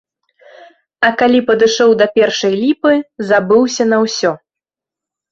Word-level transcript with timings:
А 1.09 1.09
калі 1.19 1.41
падышоў 1.49 1.91
да 1.99 2.07
першай 2.15 2.53
ліпы, 2.61 2.93
забыўся 3.33 3.83
на 3.91 3.97
ўсё. 4.05 4.31